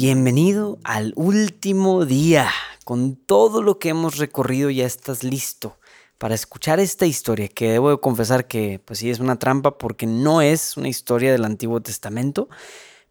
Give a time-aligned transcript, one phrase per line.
[0.00, 2.48] Bienvenido al último día.
[2.84, 5.80] Con todo lo que hemos recorrido ya estás listo
[6.18, 10.06] para escuchar esta historia que debo de confesar que pues sí es una trampa porque
[10.06, 12.48] no es una historia del Antiguo Testamento,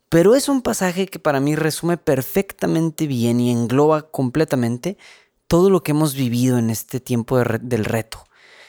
[0.08, 4.98] pero es un pasaje que para mí resume perfectamente bien y engloba completamente
[5.48, 8.24] todo lo que hemos vivido en este tiempo del reto.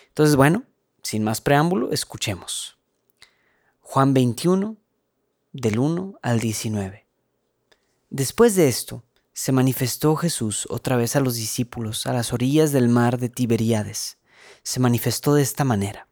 [0.08, 0.64] Entonces, bueno,
[1.05, 2.78] sin más preámbulo, escuchemos.
[3.80, 4.77] Juan 21,
[5.53, 7.07] del 1 al 19.
[8.10, 12.88] Después de esto, se manifestó Jesús otra vez a los discípulos a las orillas del
[12.88, 14.16] mar de Tiberíades.
[14.62, 16.08] Se manifestó de esta manera.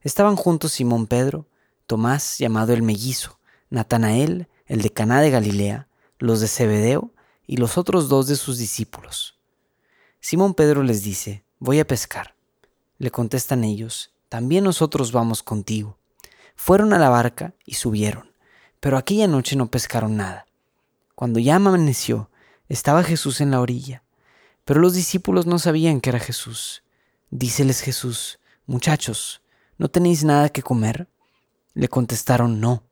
[0.00, 1.46] Estaban juntos Simón Pedro,
[1.86, 3.38] Tomás llamado el mellizo,
[3.70, 7.14] Natanael, el de Caná de Galilea, los de Zebedeo
[7.46, 9.38] y los otros dos de sus discípulos.
[10.20, 12.34] Simón Pedro les dice, voy a pescar.
[12.98, 15.98] Le contestan ellos, también nosotros vamos contigo.
[16.56, 18.32] Fueron a la barca y subieron,
[18.80, 20.47] pero aquella noche no pescaron nada.
[21.18, 22.30] Cuando ya amaneció,
[22.68, 24.04] estaba Jesús en la orilla,
[24.64, 26.84] pero los discípulos no sabían que era Jesús.
[27.30, 29.42] Díceles Jesús, muchachos,
[29.78, 31.08] ¿no tenéis nada que comer?
[31.74, 32.84] Le contestaron, no.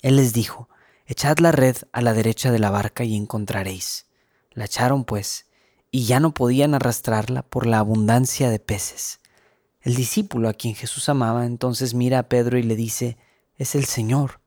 [0.00, 0.68] Él les dijo,
[1.06, 4.06] echad la red a la derecha de la barca y encontraréis.
[4.52, 5.46] La echaron pues,
[5.90, 9.18] y ya no podían arrastrarla por la abundancia de peces.
[9.80, 13.18] El discípulo a quien Jesús amaba entonces mira a Pedro y le dice,
[13.56, 14.40] es el Señor.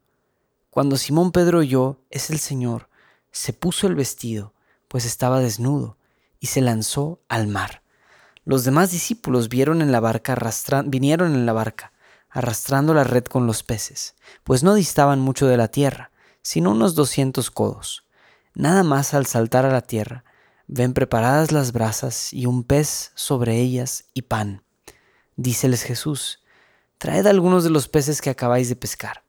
[0.70, 2.88] Cuando Simón Pedro oyó, es el Señor,
[3.34, 4.54] se puso el vestido,
[4.88, 5.98] pues estaba desnudo,
[6.40, 7.82] y se lanzó al mar.
[8.46, 10.38] Los demás discípulos vieron en la barca
[10.86, 11.92] vinieron en la barca,
[12.30, 16.12] arrastrando la red con los peces, pues no distaban mucho de la tierra,
[16.42, 18.06] sino unos doscientos codos.
[18.54, 20.24] Nada más al saltar a la tierra,
[20.68, 24.64] ven preparadas las brasas y un pez sobre ellas y pan.
[25.38, 26.44] Díceles Jesús,
[27.00, 29.24] traed algunos de los peces que acabáis de pescar.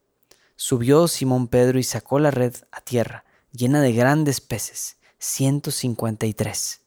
[0.56, 6.80] Subió Simón Pedro y sacó la red a tierra, llena de grandes peces, 153.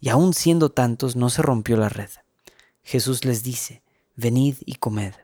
[0.00, 2.10] Y aun siendo tantos, no se rompió la red.
[2.82, 3.82] Jesús les dice,
[4.16, 5.14] venid y comed.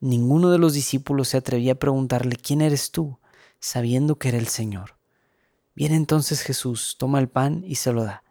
[0.00, 3.18] Ninguno de los discípulos se atrevía a preguntarle, ¿quién eres tú?
[3.64, 4.98] sabiendo que era el Señor.
[5.74, 8.22] Viene entonces Jesús, toma el pan y se lo da.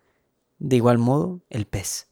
[0.59, 2.07] De igual modo, el pez.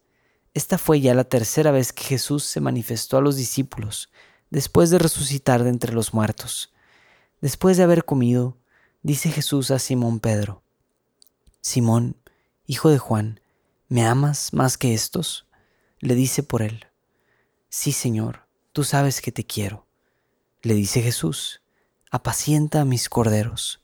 [0.55, 4.09] Esta fue ya la tercera vez que Jesús se manifestó a los discípulos,
[4.49, 6.73] después de resucitar de entre los muertos.
[7.41, 8.57] Después de haber comido,
[9.03, 10.61] dice Jesús a Simón Pedro,
[11.59, 12.17] Simón,
[12.67, 13.39] hijo de Juan,
[13.87, 15.47] ¿me amas más que estos?
[15.99, 16.87] Le dice por él,
[17.69, 19.87] Sí, Señor, tú sabes que te quiero.
[20.61, 21.61] Le dice Jesús,
[22.11, 23.81] apacienta a mis corderos.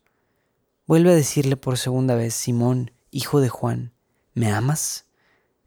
[0.85, 3.93] Vuelve a decirle por segunda vez, Simón, hijo de Juan,
[4.33, 5.05] ¿me amas?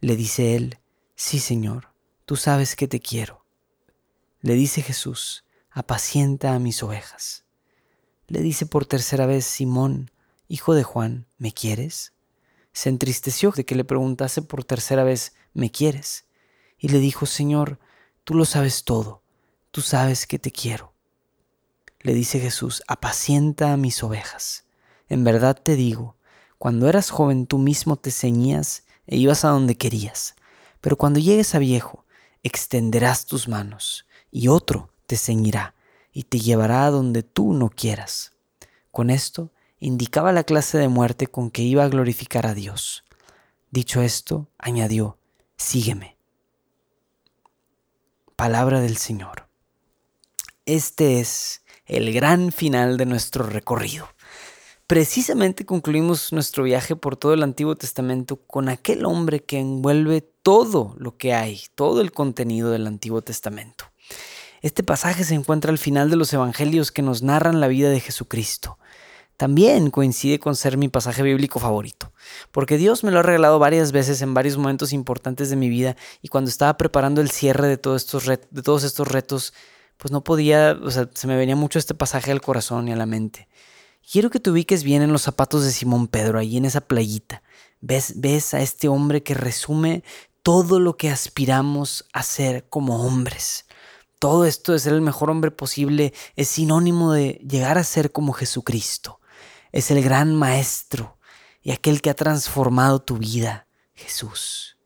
[0.00, 0.78] Le dice él,
[1.16, 1.92] Sí, Señor,
[2.24, 3.44] tú sabes que te quiero.
[4.40, 7.44] Le dice Jesús, apacienta a mis ovejas
[8.30, 10.12] le dice por tercera vez, Simón,
[10.46, 12.12] hijo de Juan, ¿me quieres?
[12.72, 16.26] Se entristeció de que le preguntase por tercera vez, ¿me quieres?
[16.78, 17.80] Y le dijo, Señor,
[18.22, 19.24] tú lo sabes todo,
[19.72, 20.92] tú sabes que te quiero.
[21.98, 24.64] Le dice Jesús, apacienta a mis ovejas.
[25.08, 26.14] En verdad te digo,
[26.56, 30.36] cuando eras joven tú mismo te ceñías e ibas a donde querías,
[30.80, 32.04] pero cuando llegues a viejo,
[32.44, 35.74] extenderás tus manos, y otro te ceñirá
[36.12, 38.32] y te llevará a donde tú no quieras.
[38.90, 43.04] Con esto indicaba la clase de muerte con que iba a glorificar a Dios.
[43.70, 45.18] Dicho esto, añadió,
[45.56, 46.16] sígueme.
[48.36, 49.48] Palabra del Señor.
[50.66, 54.08] Este es el gran final de nuestro recorrido.
[54.86, 60.96] Precisamente concluimos nuestro viaje por todo el Antiguo Testamento con aquel hombre que envuelve todo
[60.98, 63.84] lo que hay, todo el contenido del Antiguo Testamento.
[64.62, 68.00] Este pasaje se encuentra al final de los evangelios que nos narran la vida de
[68.00, 68.78] Jesucristo.
[69.38, 72.12] También coincide con ser mi pasaje bíblico favorito,
[72.52, 75.96] porque Dios me lo ha regalado varias veces en varios momentos importantes de mi vida
[76.20, 79.54] y cuando estaba preparando el cierre de todos estos, de todos estos retos,
[79.96, 82.96] pues no podía, o sea, se me venía mucho este pasaje al corazón y a
[82.96, 83.48] la mente.
[84.12, 87.42] Quiero que te ubiques bien en los zapatos de Simón Pedro, ahí en esa playita.
[87.80, 90.04] Ves, ves a este hombre que resume
[90.42, 93.64] todo lo que aspiramos a ser como hombres.
[94.20, 98.34] Todo esto de ser el mejor hombre posible es sinónimo de llegar a ser como
[98.34, 99.18] Jesucristo.
[99.72, 101.16] Es el gran maestro
[101.62, 104.76] y aquel que ha transformado tu vida, Jesús.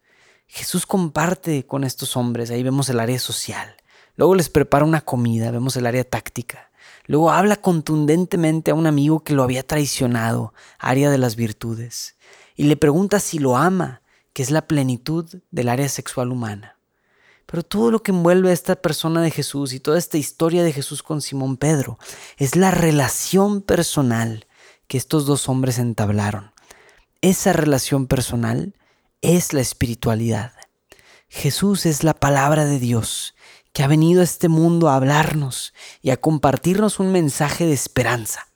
[0.46, 3.74] Jesús comparte con estos hombres, ahí vemos el área social.
[4.14, 6.70] Luego les prepara una comida, vemos el área táctica.
[7.06, 12.16] Luego habla contundentemente a un amigo que lo había traicionado, área de las virtudes,
[12.54, 14.02] y le pregunta si lo ama,
[14.32, 16.73] que es la plenitud del área sexual humana.
[17.46, 20.72] Pero todo lo que envuelve a esta persona de Jesús y toda esta historia de
[20.72, 21.98] Jesús con Simón Pedro
[22.36, 24.46] es la relación personal
[24.86, 26.52] que estos dos hombres entablaron.
[27.20, 28.74] Esa relación personal
[29.22, 30.52] es la espiritualidad.
[31.28, 33.34] Jesús es la palabra de Dios
[33.72, 38.46] que ha venido a este mundo a hablarnos y a compartirnos un mensaje de esperanza.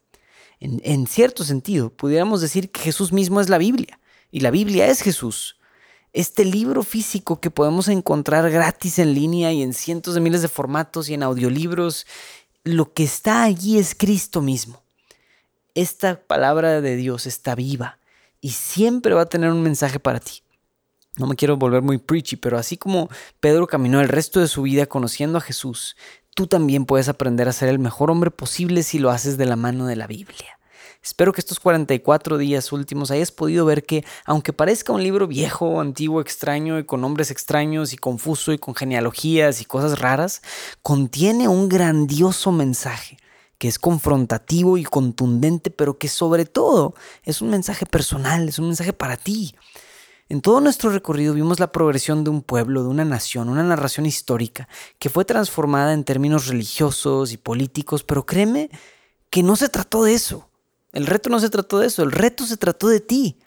[0.60, 4.00] En, cierto sentido, pudiéramos decir que Jesús mismo es la Biblia
[4.30, 5.57] y la Biblia es Jesús.
[6.18, 10.48] Este libro físico que podemos encontrar gratis en línea y en cientos de miles de
[10.48, 12.08] formatos y en audiolibros,
[12.64, 14.82] lo que está allí es Cristo mismo.
[15.76, 17.98] Esta palabra de Dios está viva
[18.40, 20.42] y siempre va a tener un mensaje para ti
[21.18, 23.08] no me quiero volver muy preachy, pero así como
[23.40, 25.96] Pedro caminó el resto de su vida conociendo a Jesús,
[26.34, 29.56] tú también puedes aprender a ser el mejor hombre posible si lo haces de la
[29.56, 30.57] mano de la Biblia.
[31.08, 35.80] Espero que estos 44 días últimos hayas podido ver que, aunque parezca un libro viejo,
[35.80, 40.42] antiguo, extraño y con nombres extraños y confuso y con genealogías y cosas raras,
[40.82, 43.16] contiene un grandioso mensaje
[43.56, 48.66] que es confrontativo y contundente, pero que sobre todo es un mensaje personal, es un
[48.66, 49.54] mensaje para ti.
[50.28, 54.04] En todo nuestro recorrido vimos la progresión de un pueblo, de una nación, una narración
[54.04, 54.68] histórica
[54.98, 58.68] que fue transformada en términos religiosos y políticos, pero créeme
[59.30, 60.48] que no se trató de eso.
[60.92, 63.38] El reto no se trató de eso, el reto se trató de ti.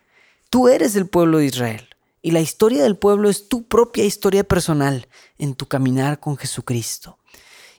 [0.49, 1.88] Tú eres el pueblo de Israel
[2.21, 5.07] y la historia del pueblo es tu propia historia personal
[5.38, 7.17] en tu caminar con Jesucristo.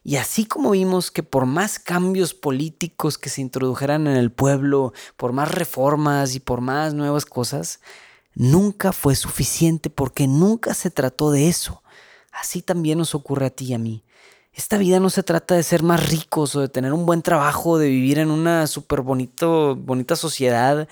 [0.04, 4.92] Y así como vimos que por más cambios políticos que se introdujeran en el pueblo,
[5.16, 7.78] por más reformas y por más nuevas cosas,
[8.34, 11.82] nunca fue suficiente porque nunca se trató de eso.
[12.32, 14.02] Así también nos ocurre a ti y a mí.
[14.54, 17.78] Esta vida no se trata de ser más ricos o de tener un buen trabajo,
[17.78, 20.88] de vivir en una súper bonita sociedad.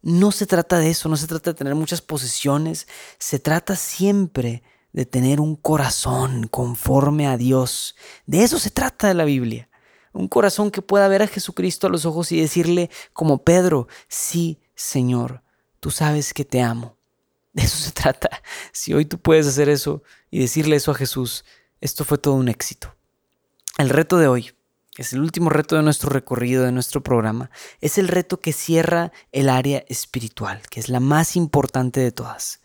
[0.00, 2.88] No se trata de eso, no se trata de tener muchas posesiones,
[3.18, 4.62] se trata siempre
[4.92, 7.96] de tener un corazón conforme a Dios.
[8.26, 9.68] De eso se trata de la Biblia.
[10.14, 14.58] Un corazón que pueda ver a Jesucristo a los ojos y decirle como Pedro, sí,
[14.74, 15.42] Señor,
[15.80, 16.96] tú sabes que te amo.
[17.52, 18.42] De eso se trata.
[18.72, 21.44] Si hoy tú puedes hacer eso y decirle eso a Jesús,
[21.80, 22.94] esto fue todo un éxito.
[23.78, 24.52] El reto de hoy
[24.98, 27.50] es el último reto de nuestro recorrido, de nuestro programa.
[27.80, 32.60] Es el reto que cierra el área espiritual, que es la más importante de todas.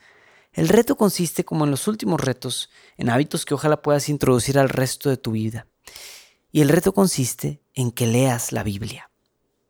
[0.52, 4.70] El reto consiste, como en los últimos retos, en hábitos que ojalá puedas introducir al
[4.70, 5.68] resto de tu vida.
[6.52, 9.10] Y el reto consiste en que leas la Biblia.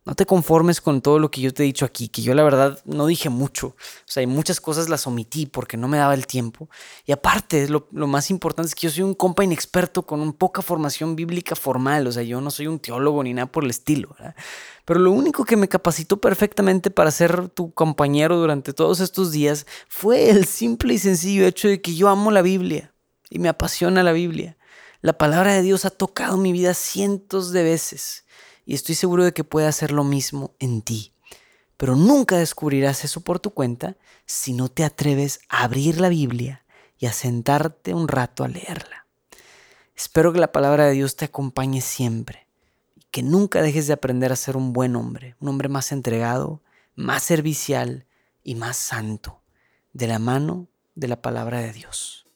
[0.08, 2.42] No te conformes con todo lo que yo te he dicho aquí, que yo la
[2.42, 3.66] verdad no dije mucho.
[3.66, 3.74] O
[4.06, 6.70] sea, hay muchas cosas las omití porque no me daba el tiempo.
[7.04, 10.62] Y aparte, lo, más importante es que yo soy un compa inexperto con un poca
[10.62, 12.06] formación bíblica formal.
[12.06, 14.16] O sea, yo no soy un teólogo ni nada por el estilo.
[14.86, 19.66] Pero lo único que me capacitó perfectamente para ser tu compañero durante todos estos días
[19.90, 22.94] fue el simple y sencillo hecho de que yo amo la Biblia
[23.28, 24.56] y me apasiona la Biblia.
[25.02, 28.24] La palabra de Dios ha tocado mi vida cientos de veces
[28.68, 31.14] y estoy seguro de que puede hacer lo mismo en ti.
[31.78, 33.96] Pero nunca descubrirás eso por tu cuenta
[34.26, 36.66] si no te atreves a abrir la Biblia
[36.98, 39.06] y a sentarte un rato a leerla.
[39.96, 42.46] Espero que la palabra de Dios te acompañe siempre
[42.94, 46.62] y que nunca dejes de aprender a ser un buen hombre, un hombre más entregado,
[46.94, 48.04] más servicial
[48.44, 49.40] y más santo,
[49.94, 52.27] de la mano de la palabra de Dios.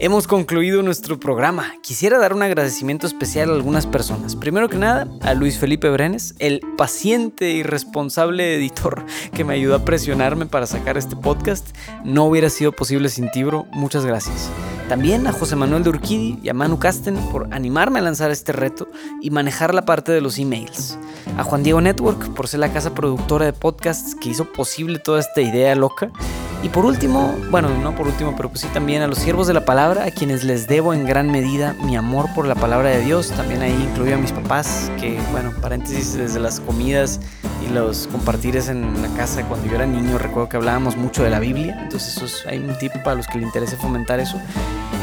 [0.00, 1.72] Hemos concluido nuestro programa.
[1.82, 4.36] Quisiera dar un agradecimiento especial a algunas personas.
[4.36, 9.74] Primero que nada, a Luis Felipe Brenes, el paciente y responsable editor que me ayudó
[9.74, 11.66] a presionarme para sacar este podcast.
[12.04, 13.66] No hubiera sido posible sin Tibro.
[13.72, 14.48] Muchas gracias.
[14.88, 18.52] También a José Manuel de Urquidi y a Manu Casten por animarme a lanzar este
[18.52, 18.86] reto
[19.20, 20.96] y manejar la parte de los emails.
[21.36, 25.18] A Juan Diego Network por ser la casa productora de podcasts que hizo posible toda
[25.18, 26.12] esta idea loca.
[26.60, 29.54] Y por último, bueno, no por último, pero pues sí también a los siervos de
[29.54, 33.00] la palabra, a quienes les debo en gran medida mi amor por la palabra de
[33.00, 33.30] Dios.
[33.30, 37.20] También ahí incluyo a mis papás, que bueno, paréntesis, desde las comidas
[37.64, 41.30] y los compartires en la casa cuando yo era niño, recuerdo que hablábamos mucho de
[41.30, 41.78] la Biblia.
[41.80, 44.36] Entonces eso es, hay un tip para los que les interese fomentar eso.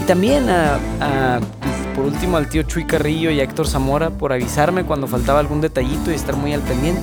[0.02, 1.40] Y también a,
[1.96, 5.62] por último al tío Chuy Carrillo y a Héctor Zamora por avisarme cuando faltaba algún
[5.62, 7.02] detallito y estar muy al pendiente.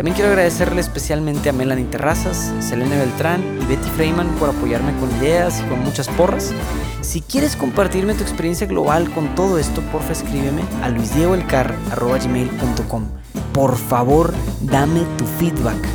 [0.00, 5.14] También quiero agradecerle especialmente a Melanie Terrazas, Selene Beltrán y Betty Freeman por apoyarme con
[5.18, 6.54] ideas y con muchas porras.
[7.02, 13.08] Si quieres compartirme tu experiencia global con todo esto, porfa escríbeme a luisdiegoelcar.gmail.com.
[13.52, 15.86] Por favor, dame tu feedback.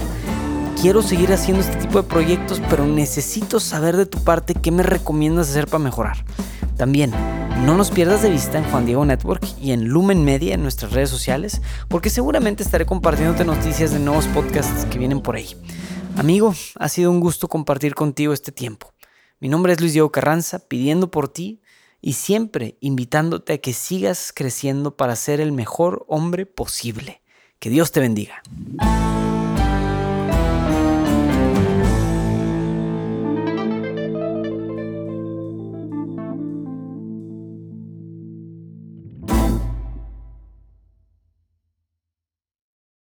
[0.79, 4.83] Quiero seguir haciendo este tipo de proyectos, pero necesito saber de tu parte qué me
[4.83, 6.17] recomiendas hacer para mejorar.
[6.77, 7.11] También,
[7.63, 10.91] no nos pierdas de vista en Juan Diego Network y en Lumen Media en nuestras
[10.91, 15.55] redes sociales, porque seguramente estaré compartiéndote noticias de nuevos podcasts que vienen por ahí.
[16.17, 18.93] Amigo, ha sido un gusto compartir contigo este tiempo.
[19.39, 21.61] Mi nombre es Luis Diego Carranza, pidiendo por ti
[22.01, 27.21] y siempre invitándote a que sigas creciendo para ser el mejor hombre posible.
[27.59, 28.43] Que Dios te bendiga.